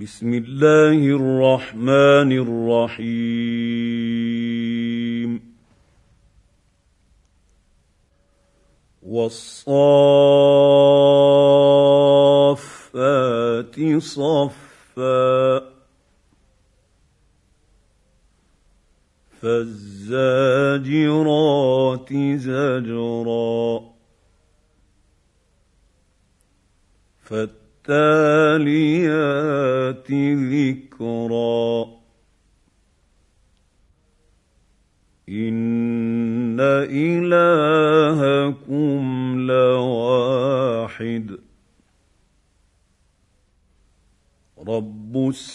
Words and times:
بسم 0.00 0.34
الله 0.34 1.00
الرحمن 1.20 2.32
الرحيم 2.32 3.40
والصافات 9.02 9.76
صفا 13.98 15.59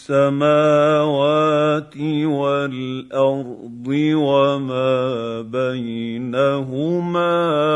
السماوات 0.05 1.97
والأرض 2.25 3.87
وما 4.13 5.41
بينهما 5.41 7.33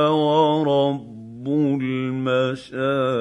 ورب 0.07 1.47
المشارق. 1.81 3.11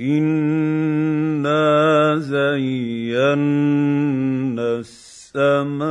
انا 0.00 1.58
زينا 2.18 3.30
السماء 4.78 5.90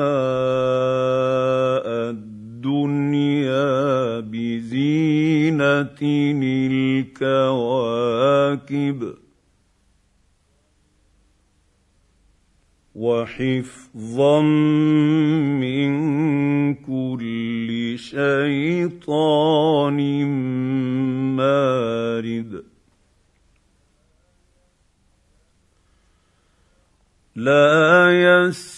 الدنيا 2.60 4.20
بزينه 4.20 6.00
الكواكب 7.00 9.00
وحفظا 12.96 14.42
من 15.62 15.90
كل 16.76 17.96
شيطان 17.98 20.00
مارد. 21.36 22.64
لا 27.36 28.12
يسمعون 28.12 28.70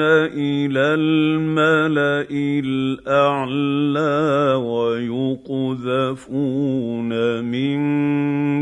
إلى 0.00 0.94
الملأ 0.94 2.26
الأعلى 2.64 4.54
ويقذفون 5.28 7.10
من 7.44 7.78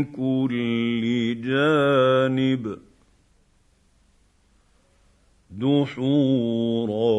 كل 0.03 1.01
جانب 1.41 2.77
دحورا 5.51 7.13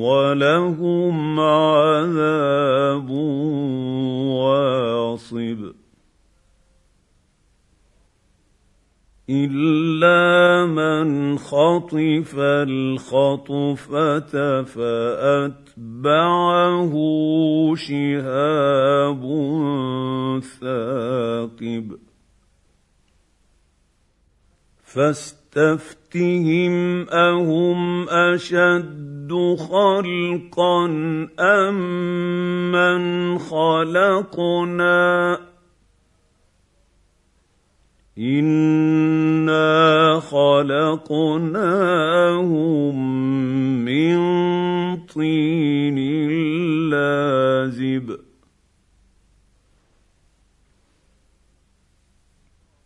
ولهم 0.00 1.40
عذاب 1.40 3.10
واصب 4.30 5.72
الا 9.30 10.66
من 10.66 11.38
خطف 11.38 12.34
الخطفه 12.38 13.82
فاتبعه 16.02 16.94
شهاب 17.76 19.22
ثاقب 20.60 21.98
فاستفتهم 24.84 26.74
اهم 27.12 28.08
اشد 28.08 29.32
خلقا 29.58 30.84
ام 31.38 31.74
من 32.72 33.38
خلقنا 33.38 35.38
انا 38.18 40.20
خلقناهم 40.20 41.38
من 43.84 44.47
طين 45.14 45.98
لازب 46.90 48.18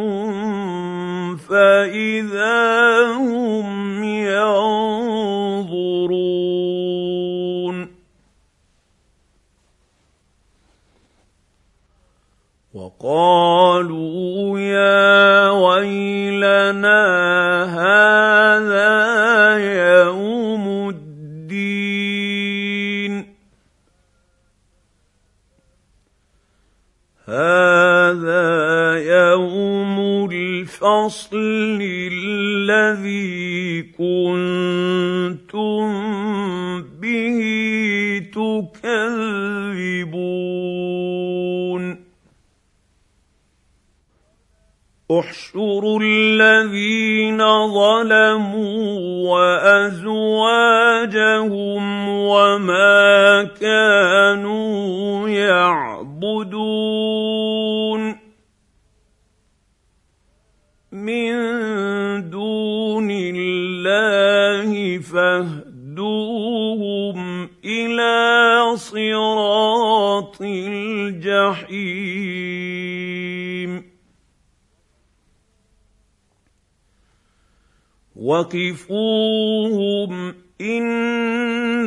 فاذا 1.49 3.07
هم 3.17 4.05
ينظرون 4.05 4.84
وقالوا 13.01 14.59
يا 14.59 15.51
ويلنا 15.51 17.03
هذا 17.75 18.95
يوم 19.59 20.89
الدين. 20.89 21.15
هذا 27.29 28.45
يوم 28.99 30.29
الفصل 30.31 31.79
الذي 32.13 33.83
كنتم 33.83 34.14
احشروا 45.55 46.01
الذين 46.03 47.39
ظلموا 47.69 49.31
وأزواجهم 49.31 50.65
وما 52.09 53.45
كانوا 53.61 55.29
يعبدون 55.29 56.55
من 60.93 61.35
دون 62.31 63.11
الله 63.11 64.99
فاهدوهم 64.99 66.39
إلى 67.65 68.77
صراط 68.77 70.43
الجحيم. 70.43 72.44
وقفوهم 78.25 80.13
انهم 80.61 81.85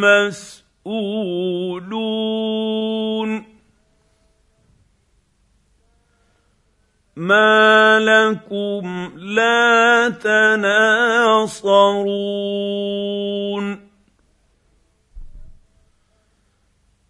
مسؤولون 0.00 1.52
ما 7.16 7.98
لكم 7.98 9.12
لا 9.16 10.08
تناصرون 10.08 11.52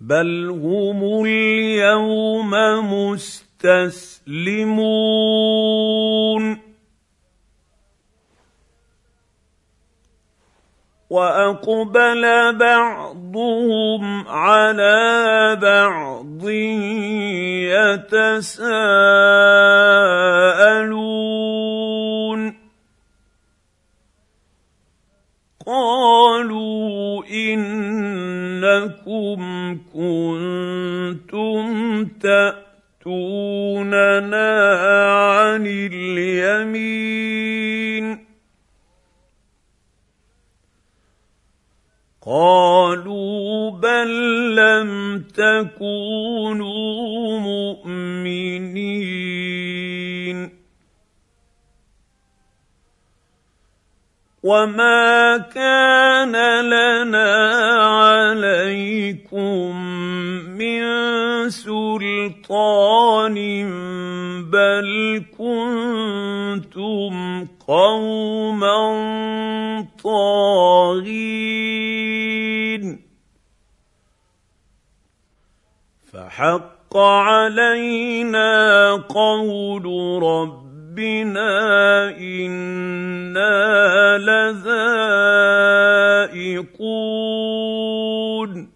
بل 0.01 0.51
هم 0.51 1.25
اليوم 1.25 2.51
مستسلمون 2.93 4.23
وأقبل 11.13 12.25
بعضهم 12.57 14.29
على 14.29 15.59
بعض 15.63 16.49
يتساءلون. 18.09 18.73
قالوا 25.67 27.25
إنكم 27.25 29.41
كنتم 29.95 31.65
تأتوننا 33.05 34.51
عن 35.13 35.67
اليمين. 35.67 37.82
قالوا 42.27 43.71
بل 43.71 44.11
لم 44.55 45.25
تكونوا 45.35 47.39
مؤمنين. 47.39 49.13
وما 54.43 55.39
كان 55.55 56.35
لنا 56.67 57.31
عليكم 58.03 59.71
من 60.59 60.83
سلطان 61.51 63.37
بل 64.51 64.89
كنتم 65.39 67.15
قوما 67.67 68.83
طاغين. 70.05 72.12
فحق 76.23 76.97
علينا 76.97 78.93
قول 79.09 79.85
ربنا 80.23 81.51
أنا 82.19 84.19
لذائقون 86.43 88.73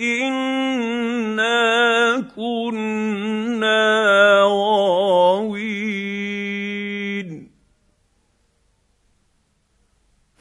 انا 0.00 2.20
كنا 2.36 3.29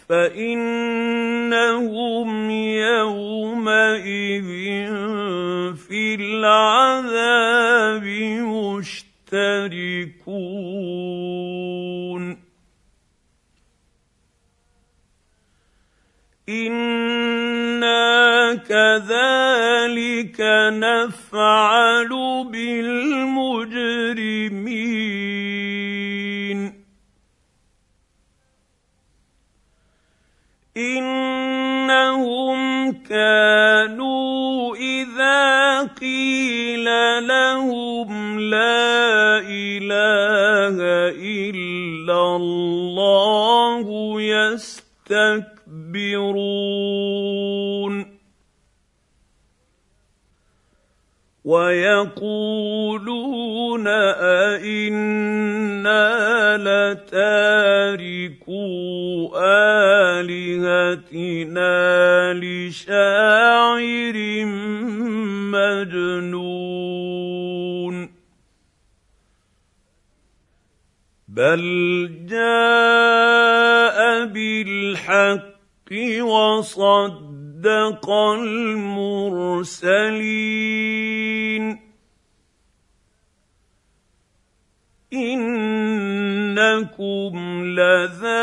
فإنهم 0.09 1.49
يومئذ 2.81 4.49
في 5.75 6.15
العذاب 6.15 8.05
مشتركون. 9.29 10.49
أنا 16.49 18.55
كذلك 18.55 20.39
نفعل 20.73 22.09
بالمجرمين. 22.51 22.99
إنهم 30.79 32.91
كانوا 32.91 34.75
إذا 34.75 35.83
قيل 35.83 36.85
لهم 37.27 38.39
لا 38.39 39.39
إله 39.39 40.77
إلا 41.19 42.35
الله 42.35 44.21
يستكبرون 44.21 45.59
يستكبرون 45.69 48.19
ويقولون 51.49 53.85
أئنا 54.57 56.05
لتاركو 56.57 58.65
آلهتنا 60.15 61.77
لشاعر 62.33 64.17
مجنون. 65.55 66.89
بل 71.27 71.63
جاء 72.29 73.97
بالحق 74.25 75.89
وصدق 76.21 77.28
المرسلين. 77.65 79.09
إنكم 85.13 87.33
لذائق 87.65 88.39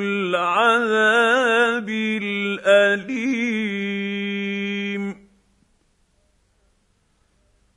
العذاب 0.00 1.88
الأليم. 1.88 4.29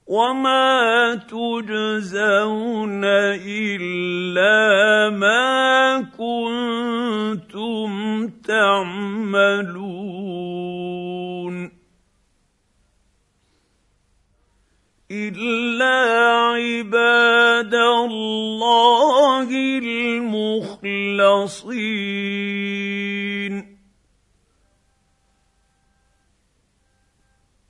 وما 0.08 1.16
تجزون 1.16 3.04
الا 3.46 5.10
ما 5.10 6.02
كنتم 6.18 7.92
تعملون 8.28 9.94
الا 15.12 15.96
عباد 16.52 17.74
الله 17.74 19.50
المخلصين 19.84 20.84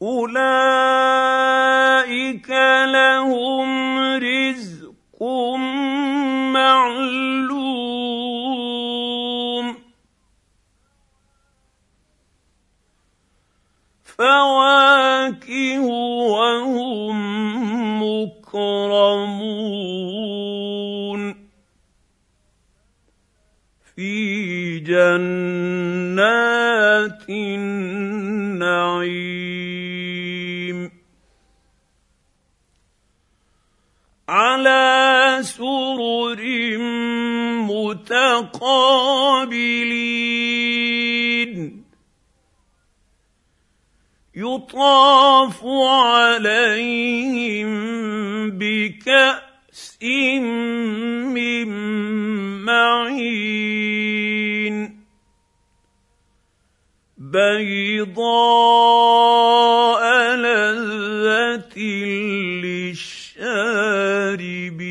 اولئك 0.02 1.33
لهم 2.86 4.00
رزق 4.16 5.24
معلوم. 6.54 7.84
فواكه 14.04 15.80
وهم 15.80 17.18
مكرمون. 18.04 19.64
في 23.96 24.80
جنات 24.80 25.20
النعيم. 27.30 29.33
على 34.30 35.40
سرر 35.42 36.42
متقابلين. 37.68 39.04
يطاف 44.36 45.66
عليهم 45.66 47.70
بكأس 48.52 49.98
من 51.34 51.68
معين. 52.66 53.94
بيضاء 57.18 58.24
لذة 60.36 61.78
للشاربين 64.33 64.82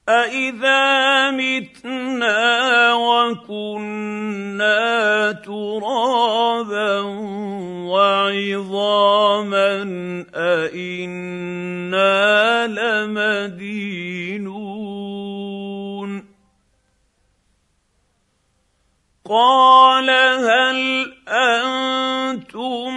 أإذا 0.09 1.31
متنا 1.31 2.93
وكنا 2.93 4.81
ترابا 5.31 6.99
وعظاما 7.93 9.73
أإنا 10.35 12.13
لمدينون 12.67 14.72
قال 19.33 20.09
هل 20.09 21.13
أنتم 21.27 22.93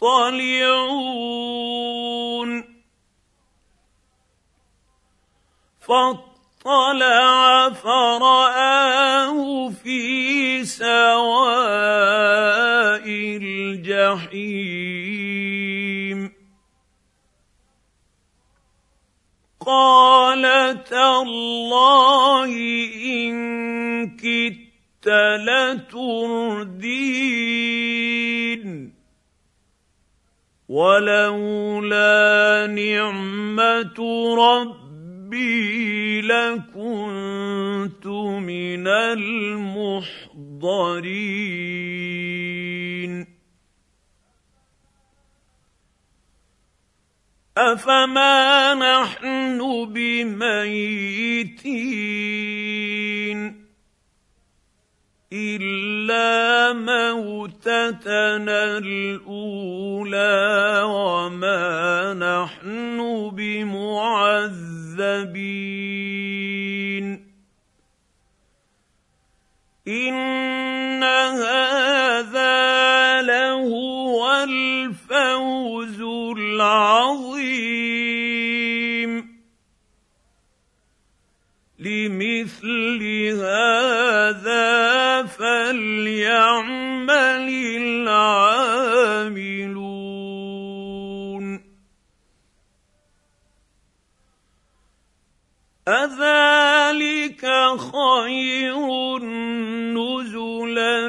مطلعون؟ 0.00 0.80
فاطلع 5.80 7.70
فرآه 7.70 9.68
في 9.68 10.64
سواء 10.64 12.10
الجحيم. 13.42 14.80
قال 19.66 20.42
تالله 20.84 22.52
إن 23.04 24.16
كدت 24.16 25.08
لتردين. 25.38 26.20
ولولا 30.68 32.66
ربي 32.66 34.00
ربي 35.30 36.20
لكنت 36.20 38.06
من 38.06 38.86
المحضرين. 38.88 40.10
افما 47.58 48.74
نحن 48.74 49.58
بميتين 49.92 50.70
الا 55.32 56.72
موتتنا 56.72 57.98
الاولى 58.78 60.40
وما 60.84 62.14
نحن 62.14 63.30
بمعذبين 63.34 64.70
ان 69.88 71.02
هذا 71.04 72.52
لهو 73.22 73.99
الفوز 74.44 76.00
العظيم 76.38 77.50
لمثل 81.78 83.02
هذا 83.40 85.22
فليعمل 85.22 87.10
العاملون 87.76 88.80
أذلك 95.90 97.42
خير 97.92 99.18
نزلا 99.98 101.06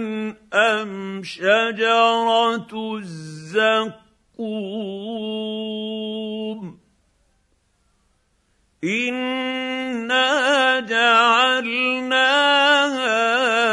أم 0.53 1.21
شجرة 1.23 2.97
الزقوم؟ 2.97 4.01
إنا 8.83 10.79
جعلناها 10.79 12.21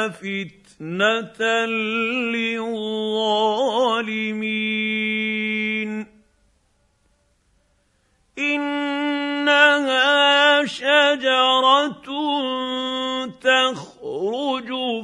فتنة 0.09 1.67
للظالمين. 2.37 2.99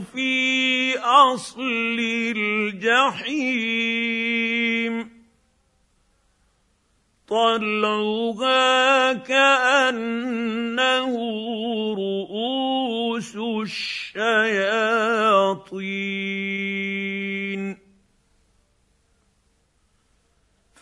في 0.01 0.99
أصل 0.99 1.97
الجحيم 2.37 3.95
طلعها 7.29 9.13
كأنه 9.13 11.15
رؤوس 11.95 13.37
الشياطين 13.37 14.55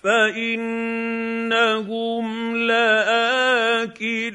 فإنهم 0.02 2.26
لآكلون 2.56 4.32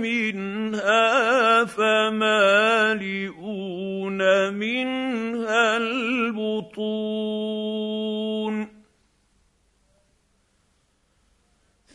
منها 0.00 1.64
فمالئون 1.64 3.33
منها 4.50 5.76
البطون. 5.76 7.24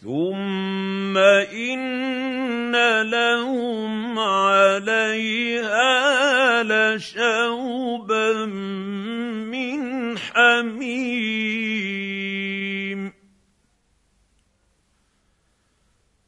ثم 0.04 1.18
إن 1.18 3.02
لهم 3.02 4.20
عليها 4.20 5.90
لشوبا 6.64 8.46
من 8.46 10.18
حميم. 10.18 11.50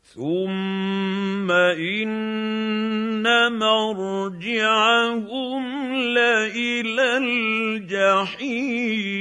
ثم 0.03 1.51
إن 1.51 3.25
مرجعهم 3.59 5.01
لالى 6.01 7.17
الجحيم. 7.87 9.20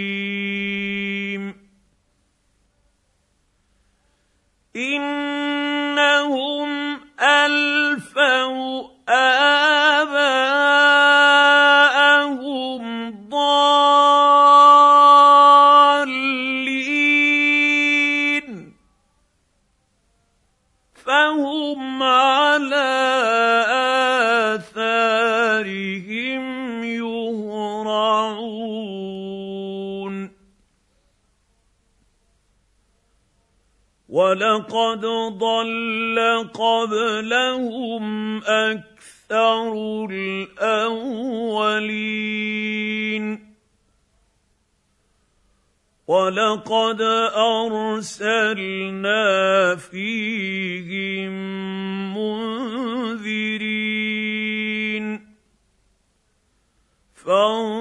ولقد 34.95 35.39
ضل 35.39 36.19
قبلهم 36.55 38.37
أكثر 38.45 39.73
الاولين 40.11 41.31
ولقد 46.07 47.01
ارسلنا 47.71 49.27
فيهم 49.77 51.33
منذرين 52.15 53.61
فانظر 57.15 57.80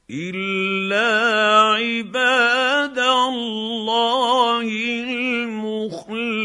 إلا 0.09 1.07
عباد 1.61 2.99
الله 2.99 4.61
المخلصين 5.03 6.35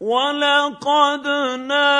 ولقد 0.00 1.26
نادانا 1.26 1.99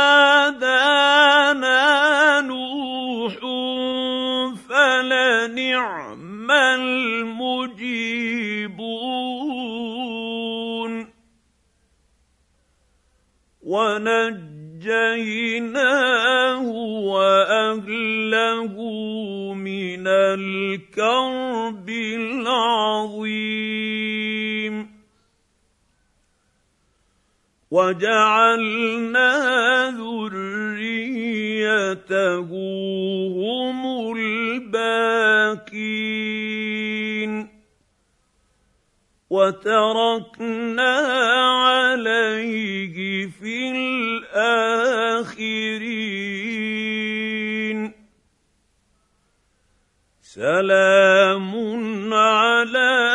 الكرب 20.74 21.88
العظيم. 21.88 23.30
وجعلنا 27.70 29.30
ذريته 29.90 30.50
هم 33.40 34.12
الباقين. 34.16 35.90
وتركنا 39.30 40.96
عليه 41.66 42.79
سلام 50.40 51.52
على 52.14 53.09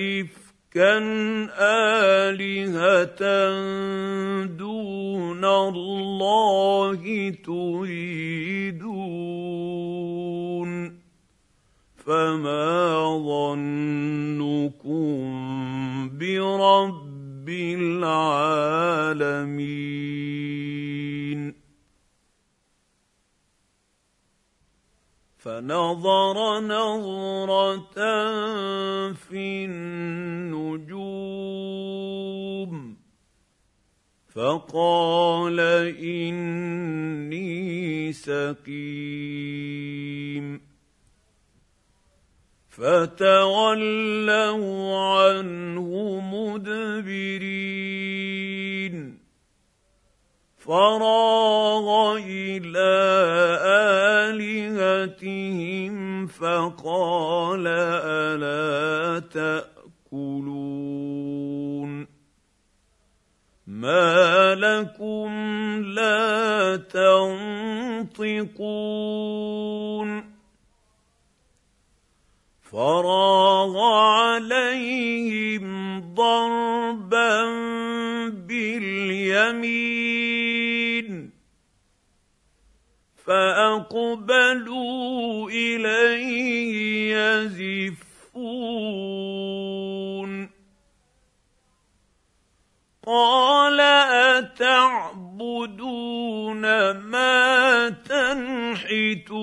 أئفكا 0.00 0.98
آلهة 2.30 3.22
دون 4.44 5.44
الله 5.44 7.02
تريدون 7.44 8.80
فما 12.06 13.18
ظنكم 13.26 14.88
برب 16.18 17.48
العالمين 17.78 18.70
فنظر 25.40 26.60
نظرة 26.60 27.94
في 29.12 29.64
النجوم 29.64 31.00
فقال 34.34 35.60
إني 36.00 37.42
سقيم 38.12 39.40
فتولوا 42.68 44.38
عنه 44.98 45.90
مدبرين 46.20 47.80
فراغ 50.60 52.16
إلى 52.16 52.92
آلهتهم 54.28 56.26
فقال 56.26 57.64
ألا 57.66 59.20
تأكلون 60.12 62.06
ما 63.66 64.54
لكم 64.54 65.30
لا 65.84 66.76
تنطقون 66.76 68.50
فراغ 72.62 73.78
عليهم 73.78 76.00
ضربا 76.14 77.44
باليمين 78.30 80.29
فأقبلوا 83.30 85.50
إليه 85.50 87.16
يزفون. 87.16 88.00
قال 93.06 93.80
أتعبدون 94.40 96.62
ما 96.90 97.88
تنحتون؟ 97.88 99.40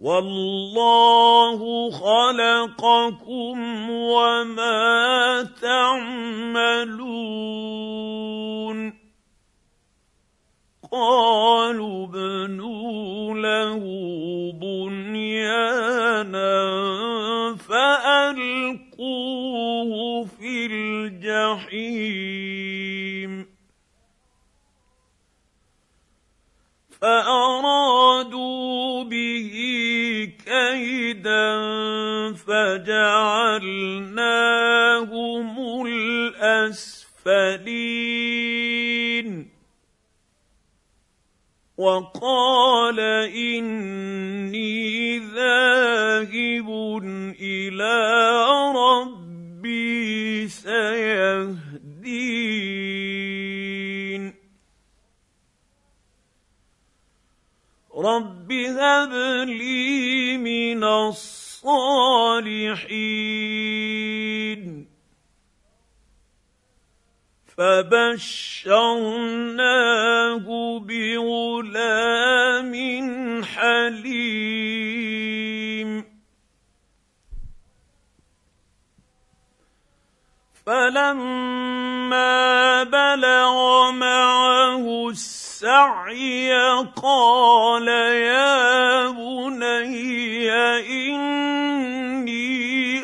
والله 0.00 1.90
خلقكم 1.90 3.90
وما 3.90 5.42
تعملون. 5.62 7.02
قالوا 10.92 12.04
ابنوا 12.04 13.34
له 13.34 13.80
بنيانا 14.60 16.52
فالقوه 17.68 19.92
في 20.24 20.66
الجحيم 20.66 22.12
فارادوا 27.00 29.04
به 29.04 29.52
كيدا 30.46 31.62
فجعلناهم 32.32 33.12
الاسفلين 35.86 37.12
وقال 41.78 43.00
إني 43.32 45.18
ذاهب 45.18 46.68
إلى 47.40 47.96
ربي 48.76 50.48
سيهدين. 50.48 51.72
رب 57.96 58.52
هب 58.52 59.12
لي 59.48 60.38
من 60.38 60.84
الصالحين. 60.84 61.32
فبشرناه 67.56 68.80
بغلام 70.80 72.74
حليم. 73.44 74.82
فلما 80.66 82.82
بلغ 82.82 83.90
معه 83.90 85.08
السعي 85.10 86.52
قال 87.02 87.88
يا 87.88 89.10
بني 89.10 90.50
اني 90.50 92.01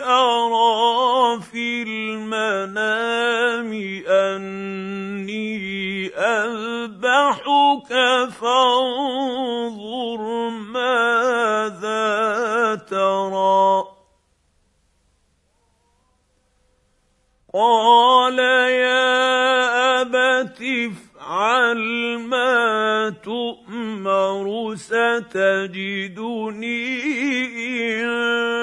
أرى 0.08 1.40
في 1.40 1.82
المنام 1.82 3.72
أني 4.08 5.58
أذبحك 6.16 7.90
فانظر 8.40 10.22
ماذا 10.48 12.08
ترى. 12.90 13.84
قال 17.54 18.38
يا 18.38 20.00
ابت 20.00 20.62
افعل 20.62 21.82
ما 22.18 23.10
تؤمر 23.24 24.74
ستجدني 24.74 26.08
إن 28.02 28.57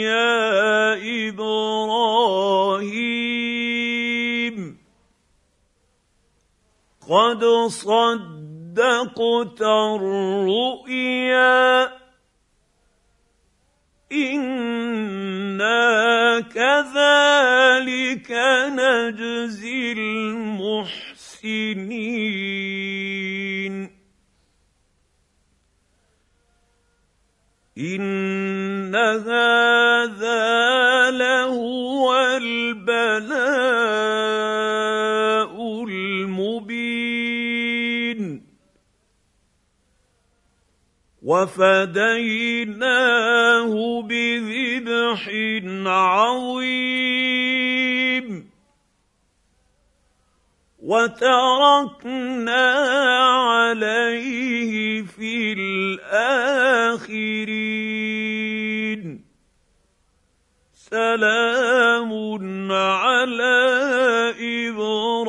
يا 0.03 0.95
إبراهيم 1.29 2.57
قد 7.09 7.45
صدقت 7.67 9.63
الرؤيا 9.63 11.17
كذلك 17.77 18.33
نجزي 18.73 19.93
المحسنين. 19.93 21.17
إن 27.79 28.95
هذا 28.97 30.41
لهو 31.11 32.15
البلاء 32.37 33.05
المبين. 35.85 37.27
وفديناه 41.23 42.43
بذبح 44.03 45.31
عظيم. 45.87 47.66
وتركنا 50.87 52.67
عليه 53.51 55.03
في 55.03 55.53
الآخرين. 55.53 56.47
سلام 60.75 62.13
على 62.73 63.59
إبراهيم. 64.71 65.27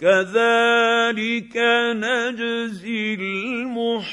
كذلك 0.00 1.56
نجزي 1.96 3.14
المحسنين. 3.14 4.06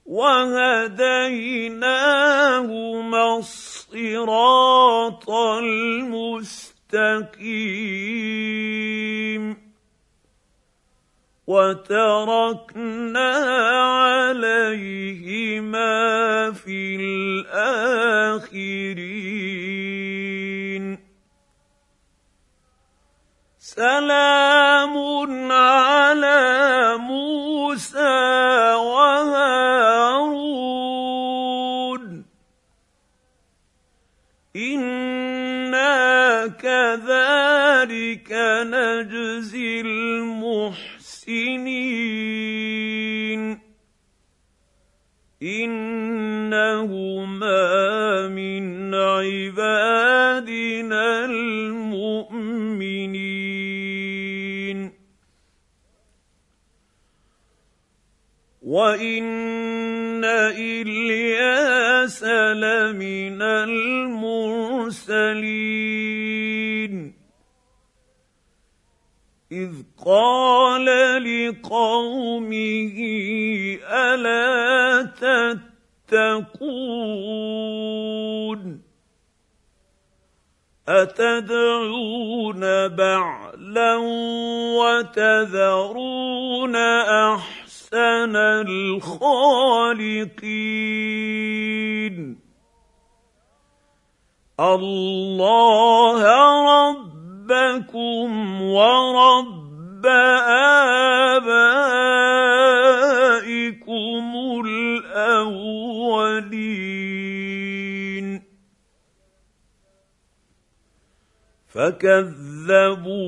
وهديناهما 0.06 1.04
وتركنا 11.74 12.03
أتدعون 80.90 82.60
بعلا 82.88 83.96
وتذرون 84.78 86.76
أحسن 86.76 88.36
الخالقين؟ 88.36 89.54
الله 94.60 96.22
ربكم 96.90 98.62
ورب 98.62 100.06
آبائكم. 101.36 102.23
فكذبوه 111.74 113.22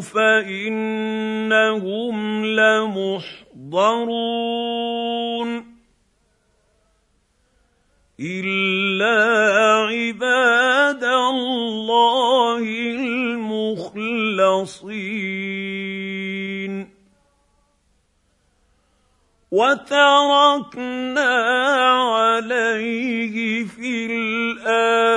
فانهم 0.00 1.36
لمحضرون 2.44 3.72
الا 8.20 9.18
عباد 9.88 11.04
الله 11.04 12.58
المخلصين 12.98 14.12
وتركنا 19.52 21.34
عليه 22.12 23.64
في 23.64 24.06
الاخرين 24.60 25.12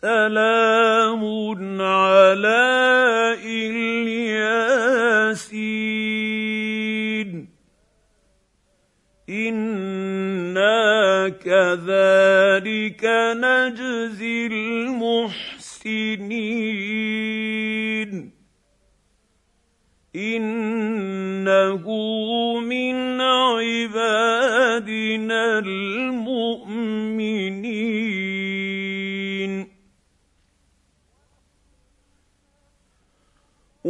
سلام 0.00 1.22
على 1.82 3.34
إلياسين. 3.44 4.48
إنا 9.28 11.28
كذلك 11.28 13.04
نجزي 13.34 14.46
المحسنين. 14.46 15.58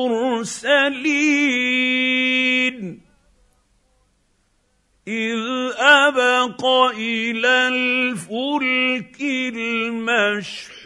إذ 5.09 5.39
أبق 5.79 6.65
إلى 6.97 7.69
الفلك 7.69 9.21
المشحون. 9.21 10.77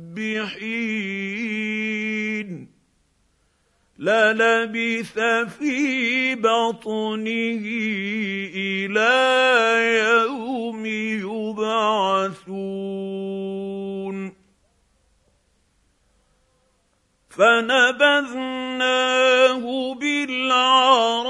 للبث 4.00 5.20
في 5.60 6.36
بطنه 6.36 7.66
إلى 8.56 9.14
يوم 10.04 10.86
يبعثون. 10.86 12.74
فنبذناه 17.30 18.34
بالعراء 19.94 21.24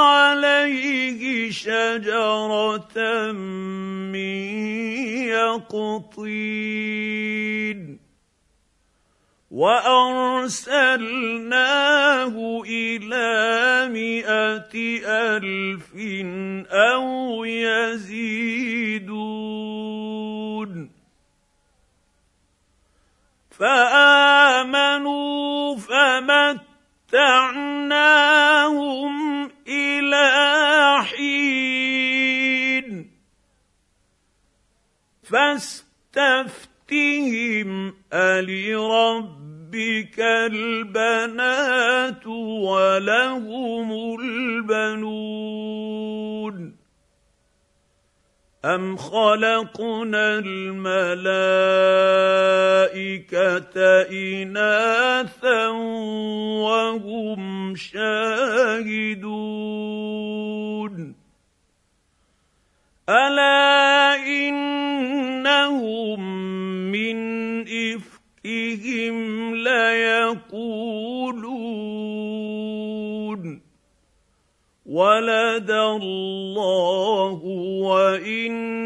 عليه 0.03 1.51
شجرة 1.51 2.99
من 4.12 4.42
يقطين 5.31 6.99
وأرسلناه 9.51 10.64
إلى 12.66 13.29
مائه 13.92 14.75
ألف 15.07 15.95
أو 16.71 17.45
يزيدون 17.45 19.12
فآمنوا 23.51 25.23
فمتعناهم 27.12 29.12
إلى 29.68 30.29
حين. 31.05 33.12
فاستفتهم 35.22 36.68
ألرب 38.12 39.42
ربك 39.72 40.20
البنات 40.20 42.27
ولهم 42.27 44.16
البنون. 44.20 45.22
ام 48.64 48.96
خلقنا 48.96 50.38
الملائكه 50.38 50.92
اناثا 54.11 55.68
وهم 56.62 57.75
شاهدون 57.77 59.22
الا 63.09 64.16
انهم 64.27 66.20
من 66.92 67.16
افكهم 67.62 69.55
ليقولون 69.55 71.22
ولد 74.93 75.71
الله 75.71 77.40
وإنهم 77.83 78.85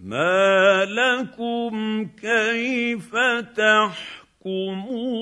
ما 0.00 0.84
لكم 0.84 2.04
كيف 2.04 3.16
تحكمون؟ 3.56 5.20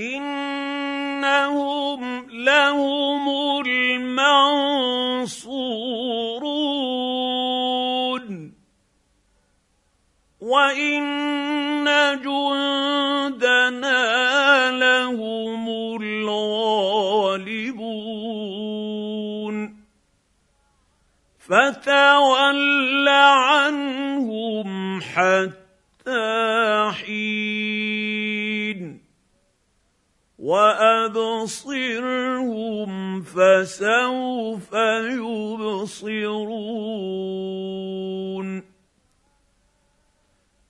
انهم 0.00 2.00
لهم 2.30 3.28
المنصورون 3.66 5.00
وان 10.40 11.84
جندنا 12.24 14.00
لهم 14.70 15.68
الغالبون 16.02 17.70
فتول 21.38 23.08
عنهم 23.08 25.00
حتى 25.00 26.90
حين 26.92 28.09
وأبصرهم 30.40 31.70
فسوف 33.22 34.72
يبصرون. 34.72 36.40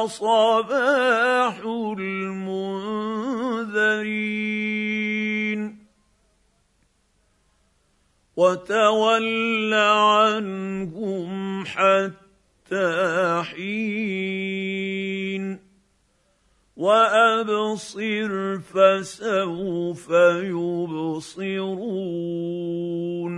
صباح 0.05 1.57
المنذرين. 1.97 2.61
وتول 8.37 9.73
عنهم 9.73 11.65
حتى 11.65 13.43
حين 13.43 15.20
وأبصر 16.81 18.59
فسوف 18.59 20.09
يبصرون. 20.43 23.35